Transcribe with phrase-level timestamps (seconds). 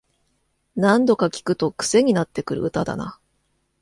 [0.75, 3.19] 何度か聴くとクセになってくる歌だな